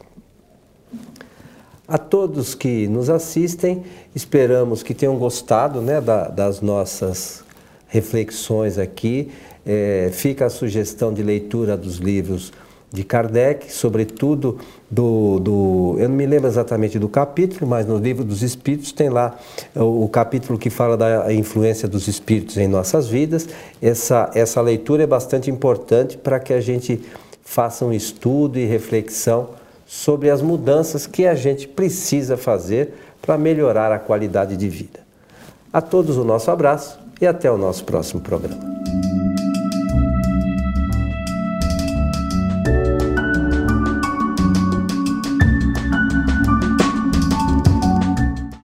A 1.85 1.97
todos 1.97 2.55
que 2.55 2.87
nos 2.87 3.09
assistem, 3.09 3.83
esperamos 4.15 4.81
que 4.81 4.93
tenham 4.93 5.17
gostado 5.17 5.81
né, 5.81 5.99
da, 5.99 6.29
das 6.29 6.61
nossas 6.61 7.43
reflexões 7.87 8.77
aqui. 8.77 9.31
É, 9.65 10.09
fica 10.13 10.45
a 10.45 10.49
sugestão 10.49 11.13
de 11.13 11.21
leitura 11.21 11.75
dos 11.75 11.97
livros 11.97 12.53
de 12.89 13.03
Kardec, 13.03 13.73
sobretudo 13.73 14.59
do, 14.89 15.39
do, 15.39 15.95
Eu 15.97 16.07
não 16.07 16.15
me 16.15 16.25
lembro 16.25 16.47
exatamente 16.47 16.97
do 16.97 17.09
capítulo, 17.09 17.67
mas 17.67 17.85
no 17.85 17.97
livro 17.97 18.23
dos 18.23 18.43
Espíritos 18.43 18.91
tem 18.91 19.09
lá 19.09 19.37
o, 19.75 20.05
o 20.05 20.09
capítulo 20.09 20.57
que 20.57 20.69
fala 20.69 20.95
da 20.95 21.33
influência 21.33 21.87
dos 21.87 22.07
Espíritos 22.07 22.55
em 22.55 22.67
nossas 22.67 23.07
vidas. 23.07 23.49
Essa, 23.81 24.31
essa 24.35 24.61
leitura 24.61 25.03
é 25.03 25.07
bastante 25.07 25.51
importante 25.51 26.17
para 26.17 26.39
que 26.39 26.53
a 26.53 26.61
gente 26.61 27.01
faça 27.41 27.83
um 27.83 27.91
estudo 27.91 28.57
e 28.57 28.65
reflexão 28.65 29.49
sobre 29.93 30.31
as 30.31 30.41
mudanças 30.41 31.05
que 31.05 31.27
a 31.27 31.35
gente 31.35 31.67
precisa 31.67 32.35
fazer 32.35 32.95
para 33.21 33.37
melhorar 33.37 33.91
a 33.91 33.99
qualidade 33.99 34.57
de 34.57 34.67
vida. 34.67 35.01
A 35.71 35.81
todos 35.81 36.17
o 36.17 36.23
nosso 36.23 36.49
abraço 36.49 36.99
e 37.21 37.27
até 37.27 37.49
o 37.49 37.59
nosso 37.59 37.85
próximo 37.85 38.19
programa. 38.19 39.02